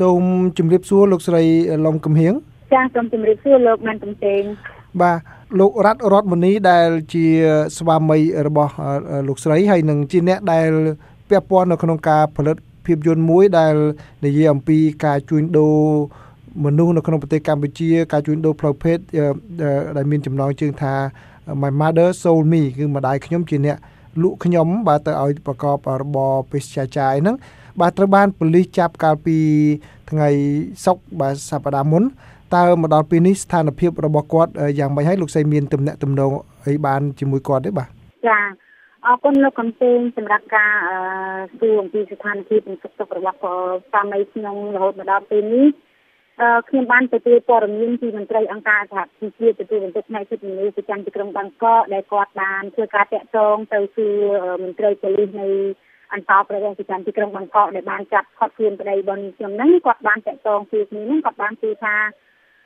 [0.00, 0.22] សូម
[0.58, 1.42] ជម្រាបសួរលោកស្រី
[1.86, 2.34] ឡុងកំហៀង
[2.72, 4.42] ចាសូមជម្រាបសួរលោកបានកំទេង
[5.02, 5.18] បាទ
[5.60, 7.26] លោករតរតមនីដែលជា
[7.78, 8.72] ស្វាមីរបស់
[9.28, 10.70] លោកស្រីហើយនឹងជាអ្នកដែល
[11.28, 13.74] ពាក់ព័ន្ធនៅក្នុងការផលិតភាពយន្តមួយដែល
[14.24, 15.78] និយាយអំពីការជួញដូរ
[16.64, 18.98] មនុស្សនៅក្នុងប្រទេសកម្ពុជា ការជួញដូរផ្លូវភេទ
[19.96, 20.94] ដែលមានចំណងជើងថា
[21.62, 23.76] My Mother Sold Me គឺម្ដាយខ្ញុំជាអ្នក
[24.22, 27.36] លក់ខ្ញុំបាទទៅឲ្យប្រកបរបរពេទ្យចាចាយហ្នឹង
[27.80, 29.38] បាទត្រូវបានប៉ូលីសចាប់កាលពី
[30.10, 30.28] ថ្ងៃ
[30.84, 32.02] សុក្របាទសប្តាហ៍មុន
[32.56, 36.30] តើមកដល់ពេលនេះស្ថានភាពរបស់គាត់យ៉ាងម៉េចហើយលោកស្រីមានទំនាក់ទំនង
[36.66, 37.88] អីបានជាមួយគាត់ទេបាទ
[38.28, 38.38] ចា
[39.06, 40.72] អរគុណលោកកំទេងសម្រាប់ការ
[41.58, 43.38] សួរអំពីស្ថានភាពនិងសុខទុក្ខរបស់
[43.92, 45.81] សាមីខ្ញុំរហូតមកដល់ពេលនេះអឺ
[46.68, 55.48] ខ្ញុំបានទទួលព័ត៌មានពីមន្ត្រីអង្គការសហជីវជាតិទទួលបន្ទុកផ្នែកសិទ្ធិមនុស្សប្រចាំទីក្រុងបាងកកដែលគាត់បានធ្វើការតាក់ទងទៅសួរមន្ត្រីប៉ូលីសនៅ
[56.12, 61.96] អន្តរប្រវេសប្រចាំទីក្រុងបាងកកដែលបានចាប់ផុតខ្លួនប្តីរបស់ខ្ញុំហ្នឹងគាត់បានតាក់ទងពីគ្នាហ្នឹងគាត់បានជឿថា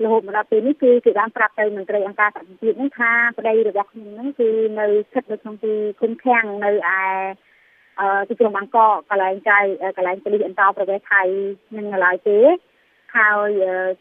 [0.03, 4.49] រហូតមកដល់ពេលនេះគឺគេបានប្រាប់ទៅមន្ត្រីអង្គការសហជីវជាតិហ្នឹងថាប្តីរបស់ខ្ញុំហ្នឹងគឺ
[4.81, 6.75] នៅស្ថិតនៅក្នុងទីគុំខាំងនៅឯ
[8.01, 9.59] អឺទីក្រុងបាងកកកន្លែងចៅ
[9.97, 11.23] កន្លែងប៉ូលីសអន្តរប្រវេសថៃ
[11.77, 12.39] នឹងឡើយទេ
[13.15, 13.49] ហើយ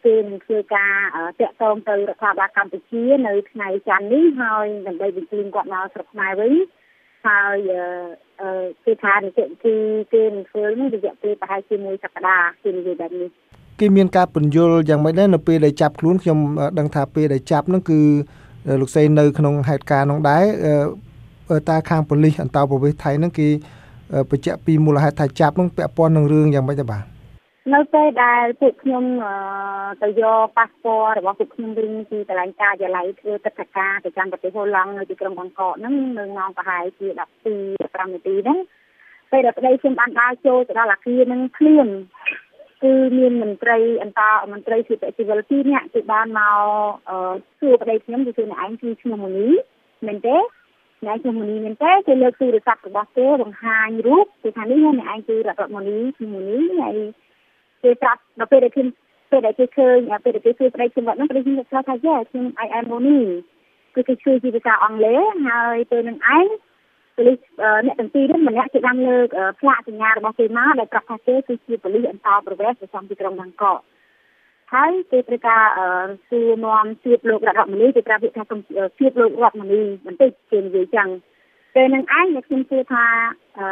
[0.05, 0.93] គេនឹងធ្វើការ
[1.39, 6.53] តាក់ទងទៅរដ្ឋាភិបាលកម្ពុជានៅថ្ងៃច័ន្ទនេះហើយដើម្បីបញ្ជូនគាត់មកស្រុកខ្មែរវិញ
[7.27, 7.57] ហើយ
[8.85, 9.75] គេថានីតិវិធី
[10.13, 13.29] គេនឹងធ្វើនេះរយៈពេលប្រហែលជាមួយសប្តាហ៍គេនិយាយបែបនេះ
[13.79, 16.37] គេមានការពន្យល់យ៉ាងម៉េចដែរនៅពេលដែលចាប់ខ្លួនខ្ញុំ
[16.79, 17.99] ដឹងថាពេលដែលចាប់នោះគឺ
[18.81, 20.43] លោកស្រីនៅក្នុងហេតុការណ៍នោះដែរ
[21.69, 23.47] តើខាងប៉ូលីសអន្តរប្រវេសន៍ថៃហ្នឹងគេ
[24.31, 27.14] បញ្ជាក់ពីមូលហេតុថាចាប់នោះពាក់ព័ន្ធនឹងរឿងយ៉ាងម៉េចដែរបាទ
[27.73, 29.03] នៅពេលដែលពួកខ្ញុំ
[30.03, 37.07] ទៅយកប៉ាសពតរបស់ពួកខ្ញុំវិញពីកន្លែងការិយាល័យធ្វើទឹកធការទៅចាំប្រទេសហូឡង់នៅទីក្រុងបាងកកហ្នឹងនៅម៉ោងប្រហែលជា
[37.53, 38.57] 12 5នាទីហ្នឹង
[39.31, 41.87] ពេលដែលប្តីខ្ញុំបានដើរចូលទៅដល់អាគារហ្នឹងភ្លាម
[42.83, 46.57] គឺមានមន្ត្រីអន្តរមន្ត្រីសិទ្ធិជីវិលទីនេះគឺបានមក
[47.59, 49.47] សួរប្តីខ្ញុំគឺអ្នកឯងគឺឈ្មោះមនី
[50.07, 50.37] មែនទេ
[51.05, 56.97] អ្នកឈ្មោះមនីមែនទេគេលើកទូរស័ព្ទរបស់គេបង្ហាញរូបគឺថានេះអ្នកឯងគឺរដ្ឋមនីឈ្មោះមនីហើយ
[57.85, 58.87] គេប្រាប់ដល់ពេលដែលខ្ញុំ
[59.31, 63.19] ពេលដែលគេឃើញពេលដែលគេជួយប្តីខ្ញុំហ្នឹងប្តីខ្ញុំគាត់ថាយ៉ាខ្ញុំ I am Moni
[63.95, 66.47] គឺគេជួយជាភាសាអង់គ្លេសហើយពេលនឹងឯង
[67.15, 67.39] ប៉ូលីស
[67.85, 69.27] អ្នកទាំងពីរនេះម្នាក់គេបានលើក
[69.59, 73.79] ផ្លាកសញ្ញារបស់គេមកដែលប្រាប់ថាគេគឺជាប៉ូលីសអន្តរប្រវេសន៍ប្រចាំទីក្រុងបាងកក
[74.73, 75.63] ហើយគេត្រូវការ
[76.27, 78.59] សួរនាំជៀបលោករដ្ឋមន្ត្រីគេប្រាប់ថាសូម
[78.99, 81.07] ជៀបលោករដ្ឋមន្ត្រីបន្តិចគេនិយាយចឹង
[81.75, 83.05] ពេលនឹងឯងអ្នកខ្ញុំជឿថា
[83.57, 83.67] អឺ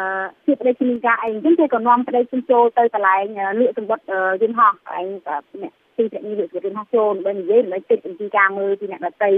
[0.45, 3.23] ជាប្តីជំនាញការអីអញ្ចឹងគេក៏នាំប្តីខ្ញុំចូលទៅកន្លែង
[3.59, 5.07] លក់សម្បត្តិយន្តហោះកន្លែង
[5.61, 9.31] អ្នកទីប្រាក់នេះលក់យន្តហោះចូលដើម្បីនិយាយដើម្បីតិចអំពីការមើលពីអ្នកដតី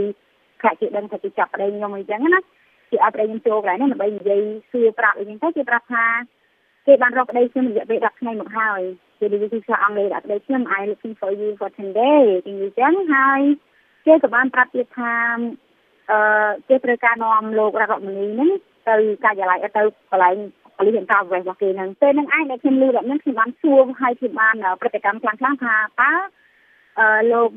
[0.61, 6.05] ខ្លាចគេដឹងថាគេចាប់ប្តីខ្ញុំអីចឹងណាគេឲ្យប្តីខ្ញុំចូលកន្លែងនេះដើម្បីនិយាយសួរប្រាប់អីចឹងទៅគេប្រាប់ថា
[6.87, 8.81] គេបានរកប្តីខ្ញុំរយៈពេល10ថ្ងៃមកហើយ
[9.19, 13.41] គេនិយាយពីភាសាអង់គ្លេសដាក់ប្តីខ្ញុំ I looking for you for 10 days គេនិយាយចឹងហើយ
[14.05, 15.13] គេក៏បានប្រាប់ទៀតថា
[16.10, 16.18] អឺ
[16.68, 18.50] គេត្រូវការនាំលោករដ្ឋមន្ត្រីហ្នឹង
[18.88, 20.36] ទៅការិយាល័យទៅកន្លែង
[20.76, 26.12] ប៉ូលីសអន្តរប្រវេសន៍របស់គេហ្នឹងពេលហ្នឹងឯងដែលខ្ញុំឮแบบហ្នឹងខ្ញុំបានសួរឲ្យខ្ញុំបានប្រតិកម្មខ្លាំងខ្លាំងថាតើ
[26.98, 27.50] អឺលោក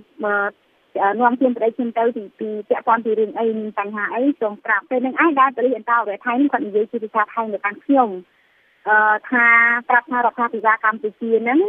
[1.22, 8.10] នាំខ្ញុំប្តីខ្ញុំទៅពីពីពាក់ព័ន្ធពីរឿងអីមានបញ្ហាអីសូមប្រាប់ពេលហ្នឹងឯងដែលប៉ូលីសអន្តរប្រវេសន៍ថៃគាត់និយាយជាភាសាថៃទៅកាន់ខ្ញុំ
[8.88, 9.46] អឺថា
[9.90, 11.60] ប្រាប់ថារដ្ឋាភិបាលកម្ពុជាហ្នឹង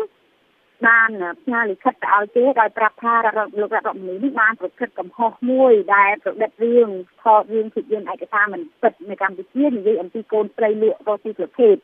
[0.88, 1.10] បាន
[1.42, 6.90] ផ្ញើលិខិតទៅឲ្យគេដោយប្រាប់ថារដ្ឋលោករដ្ឋមន្ត្រីនេះបានប្រព្រឹត្តកំហុសមួយដែលប្រឌិតរឿង
[7.22, 11.76] ថតរឿងភាពយន្តឯកសារមិនពិតនៅកម្ពុជានិយាយអំពីកូនស្រីលក់រស់ទីប្រភេទ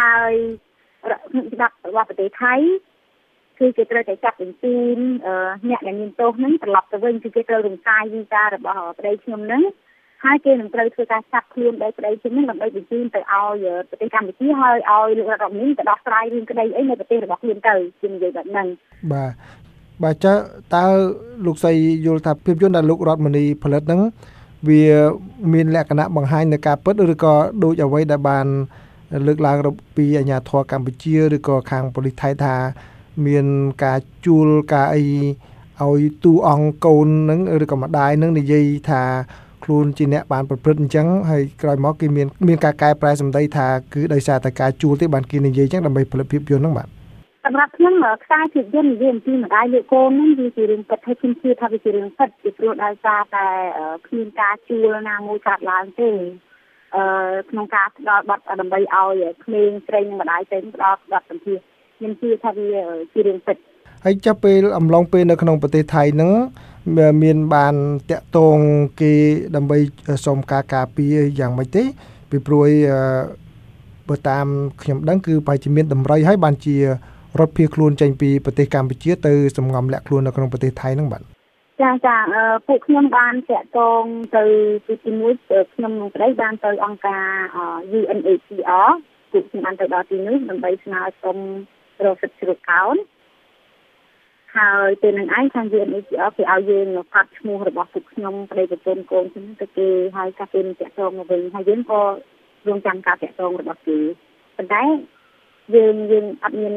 [0.00, 0.32] ហើយ
[1.52, 2.54] ច្បាប់របស់ប្រទេសថៃ
[3.58, 4.98] គឺគេត្រូវតែចាប់បញ្ជូន
[5.68, 9.62] អ្នកដែលមានទោសហ្នឹងត្រឡប់ទៅវិញគឺគេត្រូវរំសាយវីសារបស់ប្តីខ្ញុំហ្នឹង
[10.24, 18.66] ហើយគេនឹងត្រូវធ្វើការចាប់ខ្លួនដោយប្តីជំនាញដើម្បីបញ្ជូនទៅឲ្យប្រទេសកម្ពុជាហើយឲ្យលោករដ្ឋមន្ត្រីទៅដោះស្រាយរឿងក្តីអីនៅប្រទេសរបស់ខ្លួនទៅជានិយាយបែបហ្នឹង
[19.12, 19.32] បាទ
[20.02, 20.34] បាទចើ
[20.74, 20.84] តើ
[21.46, 21.74] លោកស្រី
[22.06, 24.00] យល់ថាភាពយន្តដែលលោករដ្ឋមន្ត្រីផលិតហ្នឹង
[24.68, 24.82] វា
[25.52, 27.34] មានលក្ខណៈបង្ហាញនៅការពិតឬក៏
[27.64, 28.46] ដូចអ្វីដែលបាន
[29.26, 29.56] លើកឡើង
[29.96, 32.54] ពីអាជ្ញាធរកម្ពុជាឬក៏ខាងប៉ូលីសថៃថា
[33.26, 33.46] មាន
[33.84, 35.02] ការជួលការអី
[35.80, 39.02] ឲ្យទូអង្គកូននឹងឬក៏ម្ដាយនឹងនិយាយថា
[39.64, 46.88] ខ្លួនជាអ្នកបានប្រព្រឹត្តអញ្ចឹងហើយក្រោយមកគេមានមានការកែប្រែសម្ដីថាគឺដោយសារតែការជួលទេបានគេនិយាយអញ្ចឹងដើម្បីផលិតភាពយន្តហ្នឹងបាទ
[47.44, 47.94] សម្រាប់ខ្ញុំ
[48.24, 53.46] ខ្សែភាពយន្តនិយាយអំពីម្ដាយលើកកូនហ្នឹងវាជារឿងពិតហើយខ្ញុំជឿថាវាជារឿងពិតពីព្រោះដោយសារតែ
[54.06, 56.10] គ្មានការជួលណាមួយកើតឡើងទេ
[56.94, 57.04] អឺ
[57.50, 61.58] ក្នុងការផ្ដល់ប័ណ្ណដើម្បីឲ្យក្មេងស្រីនិងម្ដាយទៅផ្ដល់ប័ណ្ណសម្ភារ
[61.96, 62.68] ខ្ញុំជឿថាវា
[63.12, 63.56] ជារឿងពិត
[64.04, 66.32] ហើយចាប់ពេលអំឡុងពេលនៅក្នុងប្រទេសថៃហ្នឹង
[67.22, 67.74] មានបាន
[68.10, 68.56] តាក់ទង
[69.00, 69.12] គេ
[69.56, 69.78] ដើម្បី
[70.26, 71.82] សុំការការពារយ៉ាងម៉េចទេ
[72.30, 72.70] ពីព្រួយ
[74.08, 74.46] បើតាម
[74.82, 76.76] ខ្ញុំដឹងគឺប្រហែលជាមានតម្រុយហើយបានជា
[77.38, 81.22] រត់ភៀសខ្លួនចេញពីប្រទេសកម្ពុជាទៅសំងំលាក់ខ្លួននៅក្នុងប្រទេសថៃហ្នឹងបាទ
[81.82, 82.16] ចាចា
[82.66, 84.02] ពួកខ្ញុំបានតាក់ទង
[84.36, 84.44] ទៅ
[84.86, 85.32] ទីទីមួយ
[85.74, 87.26] ខ្ញុំនឹងប្តីបានទៅអង្គការ
[87.98, 88.90] UNHCR
[89.32, 91.36] ពួកខ្ញុំបានទៅដល់ទីនោះដើម្បីស្នើសុំ
[92.04, 92.96] រកសិទ្ធិជ្រុកកោន
[94.56, 102.00] ហើយពេលនឹងឯងខាង UNHCR គេឲ្យយើងផាត់ឈ្មោះរបស់ពួកខ្ញុំប្តីប្រពន្ធកូនខ្ញុំទៅគេហើយកាគេនឹងតាក់ទងមកវិញហើយយើងក៏
[102.68, 103.98] រងចាំការតាក់ទងរបស់គេ
[104.56, 104.82] ប៉ុន្តែ
[105.74, 106.72] យើងយើងអត់មាន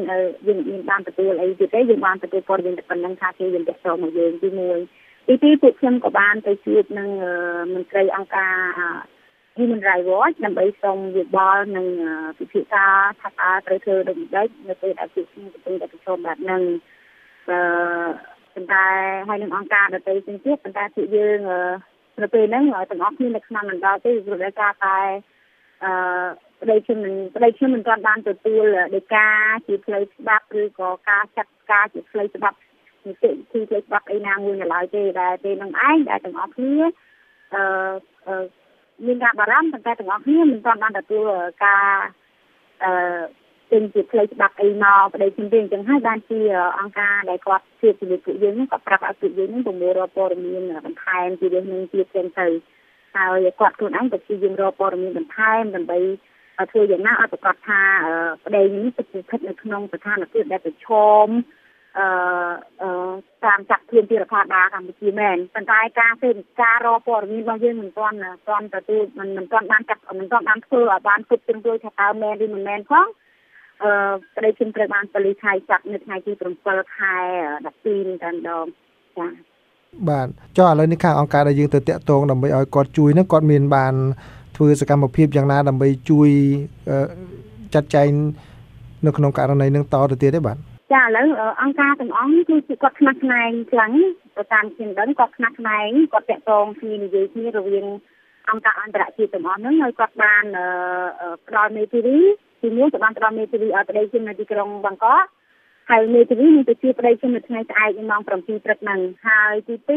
[0.46, 4.48] យើងមានបានទទួលអីទៀតទេយើងបានទទួលព័ត៌មានតែប៉ុណ្្នឹងថាគេយើងតាក់ទងមកយើងទី
[4.92, 7.08] 1ទី2ពួកខ្ញុំក៏បានទៅជួបនឹង
[7.74, 8.54] មន្ត្រីអង្គការ
[9.58, 11.86] Human Rights Watch ដើម្បីសូមយោបល់និង
[12.38, 12.84] ពិភាក្សា
[13.20, 16.95] ថាតើត្រូវធ្វើដូចម្តេចនៅពេលដែលពួកខ្ញុំកំពុងតែប្រឈមបែបហ្នឹងអឺ
[17.48, 18.84] ប៉ុន្តែ
[19.28, 21.38] ហើយនឹងអង្គការដទៃផ្សេងទៀតប៉ុន្តែពួកយើង
[22.22, 24.98] នៅពេលហ្នឹងទាំងអស់គ្នានៅក្នុងមិនដល់ទេព្រោះតែការតែ
[25.84, 25.90] អឺ
[26.60, 28.64] ប្តីខ្ញុំមិនប្តីខ្ញុំមិនទាន់បានទទួល
[28.94, 29.26] ដីកា
[29.66, 32.56] ជាផ្លូវច្បាប់ឬក៏ការចាត់ការជាផ្លូវច្បាប់
[33.06, 36.74] នីតិវិធីផ្លូវច្បាប់អីណាមួយនៅឡើយទេដែលពេលហ្នឹងឯងដែលទាំងអស់គ្នា
[37.54, 38.44] អឺ
[39.06, 41.28] មានការបារម្ភប៉ុន្តែទាំងអស់គ្នាមិនទាន់បានទទួល
[41.64, 41.86] ការ
[42.84, 42.92] អឺ
[43.70, 46.38] ពេញជាផ្លូវច្បាប់អីមកប្តីខ្ញុំទេអញ្ចឹងហើយបានជា
[46.78, 52.46] អង្គការដែលគាត់ជួយជាមួយពួកយើងហ្នឹងក៏ប្រាប់ឲ្យពួកយើងហ្នឹងប្រមូលរកព័ត៌មានបន្ថែមពីរឿងនេះទៀតចឹងទៅ
[53.16, 55.98] ហើយគាត់ខ្លួនឯងក៏ព្យាយាមរកព័ត៌មានបន្ថែមដើម្បី
[56.70, 57.80] ធ្វើយ៉ាងណាឲ្យប្រកាសថា
[58.44, 60.88] ប្តីនេះពិតជាស្ថិតនៅក្នុងស្ថានភាពដែលប្រឈ
[61.24, 61.28] ម
[61.98, 62.88] អឺ
[63.44, 68.16] តាមចាត់ធានទីរដ្ឋាភិបាលកម្ពុជាមែនប៉ុន្តែការសេនការរកព័ត៌មានរបស់យើងមិនទាន់
[68.48, 73.06] ទាន់ទទួលមិនមិនទាន់បានចាត់មិនទាន់បានធ្វើឲ្យបានគ្រប់ជ្រុងជ្រោយថាតើមែនឬមិនមែនផង
[73.82, 73.92] អឺ
[74.36, 76.32] ប្តីខ្ញុំត្រូវបានប៉ូលីសថៃចាប់នៅថ្ងៃទី
[76.64, 77.14] 7ខែ
[77.64, 78.66] 12នេះតែម្ដង
[79.16, 79.30] ចា៎
[80.08, 83.94] បាទចុះឥឡូវនេះខាងអង្គការដែលយើងទៅតាក់ទងដើម្បីឲ្យគាត់ជួយហ្នឹងគាត់មានបាន
[84.56, 86.28] ធ្វើសកម្មភាពយ៉ាងណាដើម្បីជួយ
[87.74, 88.10] ចាត់ចែង
[89.06, 90.56] នៅក្នុងករណីនឹងតទៅទៀតទេបាទ
[90.92, 91.26] ចាឥឡូវ
[91.62, 93.92] អង្គការទាំងអង្គគឺជាគាត់ខ្នះខ្នែងខ្លាំង
[94.36, 97.86] ទៅតាមខ្ញុំដឹងគាត់ខ្នះខ្នែងគាត់តាក់ទងគ្នានិយាយគ្នារវាង
[98.50, 100.44] អង្គការអន្តរជាតិទាំងអស់ហ្នឹងហើយគាត់បាន
[101.46, 102.18] ផ្ដល់មេធាវី
[102.62, 105.24] ទីមួយក៏បានផ្ដល់មេធាវីឲ្យប្តីខ្ញុំនៅទីក្រុងបាងកក
[105.90, 108.38] ហើយមេធាវីនឹងទៅជាប្តីខ្ញុំនៅថ្ងៃស្អែកម៉ោង7ព្រឹ
[108.76, 109.88] កហ្នឹងហើយទី2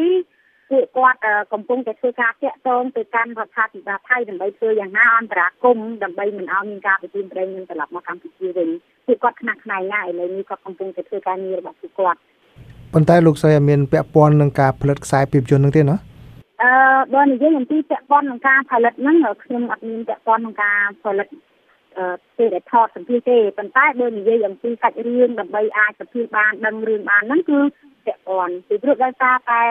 [0.72, 1.20] ពួកគាត់
[1.54, 8.70] កំពុងតែធ្វើការតាក់ទងទៅកាន់រដ្ឋាភិបាលថៃដើម្បីធ្វើយ៉ាងណាអន្តរាគមដើម្បីមិនឲ្យមានការបញ្ជូនប្រេងនឹងត្រឡប់មកកម្ពុជាវិញ
[9.06, 12.20] ពួកគាត់ខ្នះខ្នែងណាស់ឥឡូវនេះគាត់កំពុងតែធ្វើការងាររបស់ពួកគាត់
[12.94, 15.98] ប៉ុន្តែលោកស្រីមានពាក់ព័ន្ធនឹងការផលិតខ្សែភាពយន្តនឹងទេណា
[16.64, 16.72] អឺ
[17.14, 21.49] បើនិយាយអំពីពាក់ព័ន្ធនឹងការផលិតហ្នឹងខ្ញុំអត់មានពាក់ព័ន្ធនឹងការផលិតអឺ
[22.38, 27.59] ពេលដែលថតសម្ភារទេប៉ុន្តែបើនិយាយអំពីសាច់រឿងដើម្បីអាចសម្ភារបានដឹងរឿងបានហ្នឹងគឺ
[28.06, 29.62] ពាក់ព័ន្ធពីព្រោះដោយសារតែ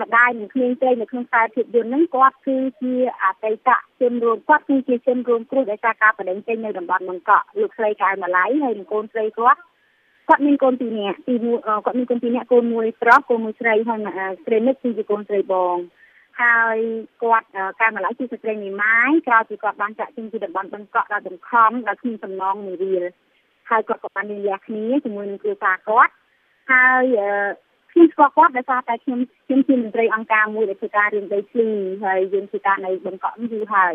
[0.00, 3.70] ម្ដាយនិងក្មេងស្រីនៅក្នុងខ្សែភាពយន្តហ្នឹងគាត់គឺជាអតីត
[4.00, 9.60] ជនរួមគាត់គឺជាជនរួមគ្រោះដោយសារការបដិសេធនៅតំបន់បង្កក់លោកស្រីកៅម៉ាឡៃហើយនិងកូនស្រីគាត់
[10.28, 14.00] គាត់មានកូនពីរនាក់ទីមួយគាត់មានកូនពីរនាក់កូនមួយប្រុសកូនមួយស្រីហើយ
[14.46, 15.76] ស្រីនេះគឺជាកូនស្រីបង
[16.40, 16.76] ហើយ
[17.22, 17.48] គាត់
[17.80, 23.04] កៅម៉ាឡៃជាស្ត្រីមីម៉ាយក្រោយពីគាត់បានចាក់ចេញពីតំបន់បង្កក់ដល់បង្ខំដល់គ្មានសំណងមួយរៀល
[23.70, 26.12] ហើយគាត់ក៏បានលះគ្នាជាមួយនឹងគ្រួសារគាត់
[26.70, 27.04] ហើយ
[27.92, 31.68] ខ្ញុំស្គាល់គាត់ដោយសារតែខ្ញុំខ្ញុំជាមន្ត្រីអង្គការមួយដែលធ្វើការរឿងដីធ្លី
[32.04, 33.94] ហើយយើងធ្វើការនៅបង្កក់យូរហើយ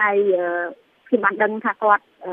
[0.00, 0.18] ហើយ
[1.08, 2.32] ខ្ញុំបានដឹងថាគាត់អឺ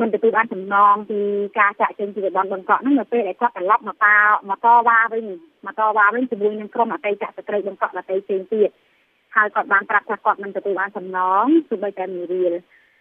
[0.00, 1.18] មិនទទួលបានចំណងពី
[1.58, 4.14] ការចាក់ចេញពីតំបន់បង្កក់ហ្នឹងនៅពេលដែលគាត់ត្រឡប់មកប៉ា
[4.50, 5.24] មកតវ៉ាវិញ
[5.66, 8.70] មកតវ៉ាវិញជាមួយនឹងក្រុមអតីតស្ត្រីបង្កក់ដតីផ្សេងទៀត
[9.34, 12.52] ហើយគាត់បានប្រាប់ថាគាត់មិនទទួលបានចំណងទោះបីតែមួយរៀល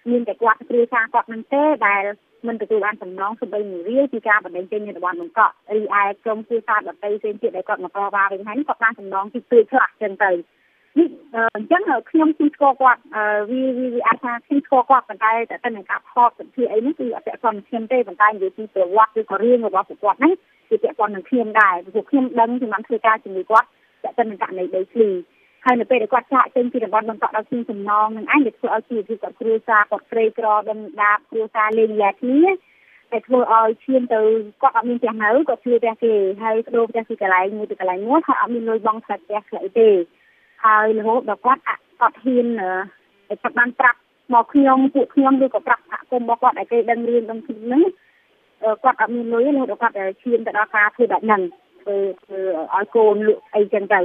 [0.10, 2.04] មានតែគាត់គ្រួសារគាត់នឹងទេដែល
[2.48, 10.32] មិនទទួលបានសំណងសូម្បីមួយរៀលពីការបណ្ដឹងចេញនៅតំបន់បង្កក់រីឯក្រុមគូសាដតីផ្សេងទៀតដែលគាត់មកតវ៉ាវិញហើយគាត់បានសំណងទីព្រឿខ្លះចឹងទៅ
[10.98, 11.08] នេះ
[11.56, 13.02] អញ្ចឹងខ្ញុំខ្ញុំស្គាល់គាត់
[13.50, 20.34] វាវាអាចថាខ្ញុំស្គាល់គាត់ប៉ុន្តែតែតែនឹងការថតសន្ធិអីនេះគឺអតិថិជនខ្ញុំទេប៉ុន្តែនិយាយពីប្រវត្តិឬក៏រឿងរបស់ពួកគាត់ហ្នឹង
[20.70, 23.68] គឺពាក់ព័ន្ធនឹងខ្ញុំដែរព្រោះខ្ញុំដឹងខ្ញុំបានធ្វើការជាមួយគាត់
[24.04, 25.10] តែតែនឹងករណីដីធ្លី
[25.66, 32.42] ហើយនៅពេលដែលគាត់ចាក់ចេញពីតំបន់បន្តដល់ជាសំណងនឹងអញវាធ្វើឲ្យជីវភាពគាត់គ្រួសារគាត់ក្រីក្រដឹងដាបគ្រួសារលេងយ៉ាគ្នា
[33.12, 34.22] តែធ្វើឲ្យឈានទៅ
[34.62, 39.90] គាត់អត់មានផ្ទះនៅគាត់ជួយផ្ទះគេហើយបដូរផ្ទះពីកន្លែងមួយទៅកន្លែងមួយហើយអត់មានលុយបង់ថ្លៃផ្ទះខ្លីទេ
[40.66, 41.62] ហើយរហូតដល់គាត់
[42.02, 42.46] អត់ហ៊ាន
[43.30, 44.00] តែគាត់បានប្រាប់
[44.34, 47.82] មកខ្ញុំពួកខ្ញុំឬក៏ប្រាប់សហគមន៍របស់គាត់ឲ្យគេដឹងរឿងដឹងហ្នឹង
[48.84, 51.42] គាត់អត់មានលុយរហូតដល់គាត់ឈានទៅដល់ការធ្វើបែបហ្នឹង
[51.82, 52.40] ធ្វើធ្វើ
[52.74, 54.02] ឲ្យកូនលក់អីចឹងទៅ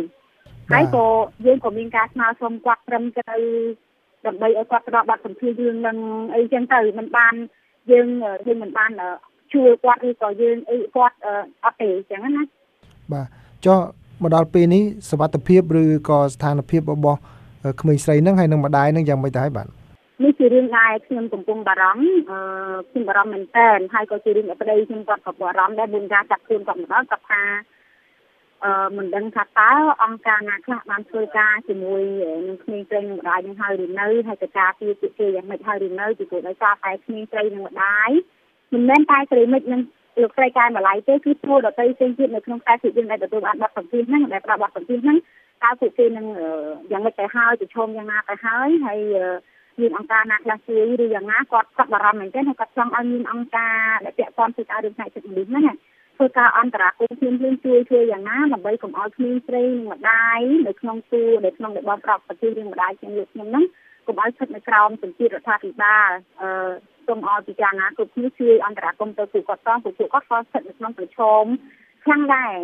[0.73, 1.05] ហើយក៏
[1.47, 3.37] យើងក៏មានការស្នើសុំគាត់ត្រឹមទៅ
[4.27, 5.97] ដើម្បីឲ្យគាត់ផ្ដល់ប័ណ្ណសម្ភារយើងនឹង
[6.35, 7.35] អីចឹងទៅមិនបាន
[7.91, 8.07] យើង
[8.47, 8.91] យើងមិនបាន
[9.55, 11.17] ជួយគាត់ឬក៏យើងអីគាត់
[11.65, 12.43] អត់ទេចឹងណា
[13.13, 13.27] បាទ
[13.67, 13.81] ចុះ
[14.23, 17.19] មកដល់ពេលនេះសវត្ថភាពឬក៏ស្ថានភាពរបស់
[17.81, 19.67] ក្មេងស្រីនឹងហើយនឹងម្ដាយនឹងយ៉ាងម៉េចដែរបាទ
[20.25, 22.39] នេះជារឿងដែលខ្ញុំកំពុងបារម្ភអឺ
[22.91, 27.43] ខ្ញុំបារម្ភមែនតើហើយក៏ជារឿងដែលប្តីខ្ញុំគាត់ក៏បារម្ភដែរមុនការចាប់ខ្លួនគាត់ម្ដងគាត់ថា
[28.65, 29.71] អឺមិនដឹងថាតើ
[30.03, 32.03] អង្គការណាខ្លះបានធ្វើការជាមួយ
[32.49, 38.11] នឹងក្មេងស្រីនិងម្ដាយនឹងហើយឬនៅហើយទៅការពារពួកគេយ៉ាងម៉េចហើយឬនៅពីព្រោះដោយសារតែក្មេងស្រីនិងម្ដាយ
[38.73, 39.83] មិនមែនតែស្រីមិចនឹង
[40.23, 45.19] លោកស្រីកែម្លាយទេគឺធ្វើដតីផ្សេងទៀតនៅក្នុងខ្សែភាពយន្តដែលទទួលបានបទសម្ភាសន៍ហ្នឹងដែលផ្ដល់បទសម្ភាសន៍ហ្នឹង
[45.63, 46.27] តើពួកគេនឹង
[46.93, 48.99] យ៉ាងម៉េចទៅហើយប្រឈមយ៉ាងណាទៅហើយហើយ
[49.81, 55.77] មានអង្គការណាខ្លះជួយឬយ៉ាងណាគាត់គាត់បារម្ភមែនទេហើយគាត់ចង់ឲ្យមានអង្គការដែលពាក់ព័ន្ធធ្វើការរឿងផ្នែកសិទ្ធិមនុស្សហ្នឹង
[56.17, 63.65] ធ្វើការអន្តរាគមន៍ភ្លាមៗជួយជួយយ៉ាងណាដើម្បីកុំឲ្យក្មេងស្រីនិងម្ដាយនៅក្នុងទូនៅក្នុងរបបប្រកបប្រទេសរឿងម្ដាយជាងលោកខ្ញុំហ្នឹង
[64.07, 66.11] កុំឲ្យស្ថិតនៅក្រោមសម្ពាធរដ្ឋាភិបាល
[66.41, 66.49] អឺ
[67.07, 71.45] សូមឲ្យពិចារណាគ្រប់គ្នាជួយអន្តរាគមន៍ទៅពួកគាត់ផងពួកគាត់ក៏ស្ថិតនៅក្នុងប្រឈម
[72.05, 72.57] ខ្លាំងដែរ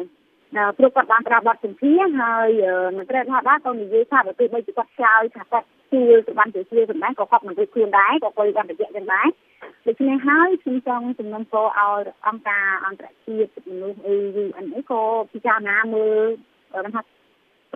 [0.78, 2.48] ព្រោះគាត់បានប្រើបទសម្ភារហើយ
[2.96, 9.28] មន្ត្រីរដ្ឋាភិបាលក៏និយាយថាបើទោះបីជាគាត់ឆ្លើយថាគាត់ជួលសុវណ្ណជាជាសម្ដែងក៏គាត់មិនរួចខ្លួនដែរក៏គាត់បានរយៈយ៉ាងដែរ
[9.86, 17.02] ដូច្នេះហើយខ្ញុំចង់ជំនុំពរឲ្យអង្គការអន្តរជាតិមនុស្ស UN អីក៏ពិចារណាមើលថា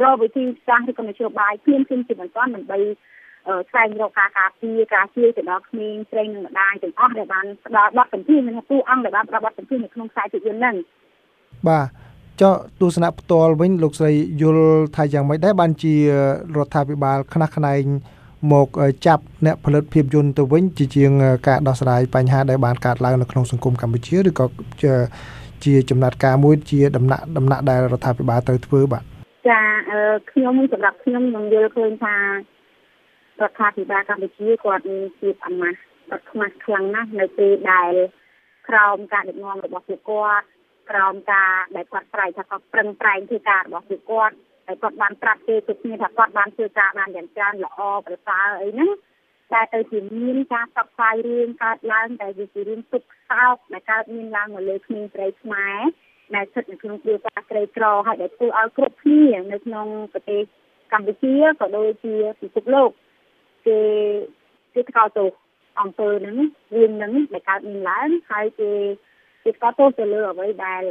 [0.02, 2.78] រកវិធីសាស្ត្រឬក៏នយោបាយគ្មានគ្មានជាបន្តដើម្បី
[3.70, 10.76] ស្វែងរកការការពារការជួយទៅដល់ក្មេងស្រីនិងម្ដាយទាំងអស់ដែលបានផ្ដល់បទសម្ភាសន៍និងពូអង្គដែលបានផ្ដល់បទសម្ភាសន៍នៅក្នុងខ្សែភាពយន្តហ្នឹង
[11.68, 11.86] បាទ
[12.40, 14.12] ចុះទស្សនៈផ្ទាល់វិញលោកស្រី
[14.42, 15.94] យល់ថាយ៉ាងម៉េចដែរបានជា
[16.56, 17.82] រដ្ឋាភិបាលខ្នះខ្នែង
[18.52, 18.68] មក
[19.06, 21.10] ចាប់អ្នកផលិតភាពយន្តទៅវិញជាជាង
[21.48, 24.46] ការដោះស្រាយបញ្ហាដែលបានកើតឡើងនៅក្នុងសង្គមកម្ពុជាឬក៏
[25.64, 29.02] ជាចំណាត់ការមួយជាដំណាក់ដំណាក់ដែលរដ្ឋាភិបាលត្រូវធ្វើបាទ
[29.48, 29.60] ចា
[30.30, 32.14] ខ្ញុំសម្រាប់ខ្ញុំខ្ញុំយល់ឃើញថា
[33.42, 35.78] រដ្ឋាភិបាលកម្ពុជាគាត់មានភាពអាម៉ាស់
[36.08, 37.92] គាត់ខ្មាស់ខ្លាំងណាស់នៅពេលដែល
[38.68, 40.46] ក្រោមការដឹកនាំរបស់ពួកគាត់
[40.90, 44.34] ក្រោមការដែលគាត់ស្រែកថាគាត់ប្រឹងប្រែងធ្វើការរបស់ពួកគាត់
[44.66, 48.90] ហើយគាត់បានប្រាប់គេទៅគ្នាថាគាត់បានធ្វើការបានយ៉ាងច្រើនល្អប្រសើរអីហ្នឹង
[49.52, 55.78] តែទៅជាមានការផ្សព្វផ្សាយរឿងកើតឡើងតែវាជារឿងទុកសោកដែលកើតមានឡើងមកលើក្មេងស្រីខ្មែរ
[56.34, 60.42] ដែលស្ថិតនៅក្នុងគ្រួសារក្រីក្រហើយដែលធ្វើឲ្យគ្រប់គ្នានៅក្នុងប្រទេស
[60.92, 62.90] កម្ពុជាក៏ដូចជាពិភពលោក
[63.66, 63.78] គេ
[64.74, 65.30] គេថ្កោលទោស
[65.80, 66.36] អំពើហ្នឹង
[66.74, 68.70] រឿងហ្នឹងដែលកើតមានឡើងហើយគេ
[69.44, 70.82] គេក៏ទោសទៅលើអ្វីដែល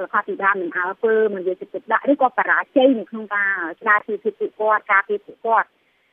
[0.00, 3.50] រដ្ឋាភិបាលមិនអើពើមិនយកចិត្តទុកដាក់ឬក៏បរាជ័យនៅក្នុងការ
[3.80, 5.68] ស្ដារពីពួកគាត់ការពីពួកគាត់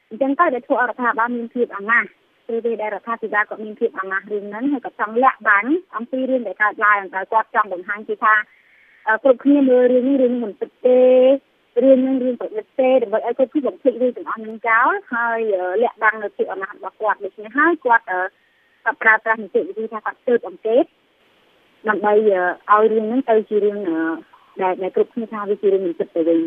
[0.09, 2.07] អញ្ចឹងទៅដែលធ្វើឲ្យរដ្ឋាភិបាលមានភាពអាម៉ាស់
[2.47, 5.65] ពេលពេលដែលរដ្ឋាភិបាលក៏មានភាពអាម៉ាស់រឿងហ្នឹងហើយក៏ចង់លាក់បាំង
[5.95, 8.35] អំពីរឿងដែលកើតឡើងតែគាត់ចង់បង្ហាញពីថា
[9.23, 10.99] គ្រប់គ្នាមើលរឿងនេះរឿងមិនពិតទេ
[11.83, 15.39] រឿងនឹងរឿងប្រឌិតទេដើម្បីឲ្យគាត់គឺបំភ្លេចរឿងទាំងអស់នឹងចោលហើយ
[15.81, 18.05] លាក់បាំងនៅភាពអំណាចរបស់គាត់ដូច្នេះហើយគាត់
[18.85, 20.85] ក៏ប្រើប្រាស់នីតិវិធីថាគាត់ទើបអង្កេត
[21.89, 23.77] ដើម្បីឲ្យរឿងហ្នឹងទៅជារឿង
[24.61, 26.39] ដែលដែលគ្រប់គ្នាថាវាជារឿងមិនពិតទៅវិញ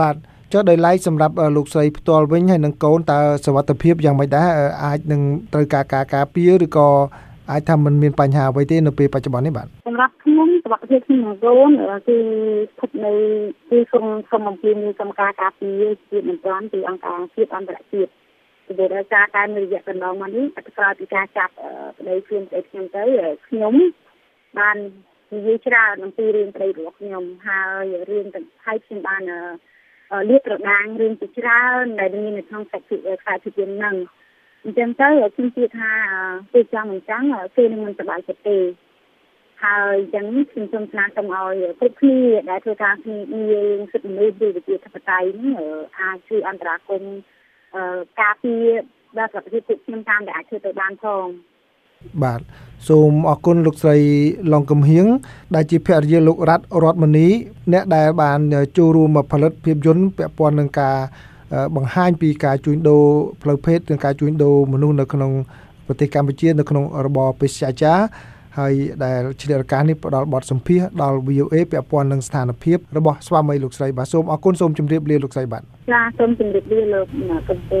[0.00, 0.16] បាទ
[0.52, 4.48] ចុះដោយឡែកសម្រាប់លោកស្រីផ្ទាល់វិញហើយនឹងកូនតើសវត្ថភាពយ៉ាងម៉េចដែរ
[4.84, 5.20] អាចនឹង
[5.52, 6.88] ត្រូវការការការពារឬក៏
[7.50, 11.70] អាចថាมันមានបញ្ហាអ្វីទេនៅពេលបច្ចុប្បន្ននេះបាទសម្រាប់ ខ្ញុំសវត្ថភាពខ្ញុំនិងកូន
[12.08, 12.18] គឺ
[12.72, 13.12] ស្ថិតនៅ
[13.70, 18.10] គឺសូមសូមអំពាវនាវកម្មការការពារជាបន្ទាន់ពីអង្គការជាតិអន្តរជាតិ
[18.66, 21.54] ពីព្រោះដោយសារតែនៅរយៈកន្លងមកនេះអត្តក្រោយពីការចាប់
[21.98, 23.04] ប្តីខ្លួនស្អីខ្ញុំទៅ
[23.48, 23.74] ខ្ញុំ
[24.58, 24.76] បាន
[25.34, 29.22] និយាយច្រើនអំពីរឿងប្តីរបស់ខ្ញុំហើយរឿងទាំងហើយខ្ញុំបាន
[30.30, 33.96] លាតត្រដាងរឿងជាច្រើនដែលមាននៅក្នុងសាច់ភាពខ្សែភាពយន្តហ្នឹង
[34.64, 35.92] អញ្ចឹងទៅខ្ញុំជឿថា
[36.52, 37.22] ពេលចង់អញ្ចឹង
[37.56, 38.58] គេនឹងមិនសប្បាយចិត្តទេ
[39.64, 42.18] ហើយអញ្ចឹងខ្ញុំសូមស្នើសុំឲ្យគ្រប់គ្នា
[42.50, 43.16] ដែលធ្វើការគ្នា
[43.50, 45.56] រឿងសិទ្ធិមនុស្សឬវិជាធិបតេយ្យនេះ
[46.00, 47.14] អាចជួយអន្តរាគមន៍
[48.20, 48.64] ការពារ
[49.18, 51.26] ដល់ប្រទេសពួកខ្ញុំតាមដែលអាចធ្វើទៅបានផង
[52.22, 52.40] បាទ
[52.88, 53.96] សូមអរគុណលោកស្រី
[54.52, 55.06] ឡុងកំហៀង
[55.54, 57.28] ដែលជាភរិយាលោករ៉ាត់រតមនី
[57.72, 58.38] អ្នកដែលបាន
[58.78, 60.96] ចូលរួមផលិតភាពយន្តពាក់ព័ន្ធនឹងការ
[61.76, 63.04] បង្ហាញពីការជួញដូរ
[63.42, 65.32] ផ្លូវភេទនិងការជួញដូរមនុស្សនៅក្នុង
[65.86, 67.94] ប្រទេសកម្ពុជានៅក្នុងរបបពេជ្រចា
[68.58, 68.72] ហើយ
[69.04, 77.06] ដែលឆ្លៀតឱកាសនេះផ្ដល់បទសម្ភាសដល់ VOA ពាក់ព័ន្ធនឹងស្ថានភាពរបស់ស្វាមីលោកស្រីបាទសូមអរគុណសូមជម្រាបលាលោកស្រីបាទចាសូមជម្រាបលាលោក
[77.50, 77.72] កំព